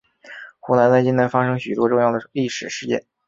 [0.59, 3.05] 湖南在近代发生许多重要的历史事件。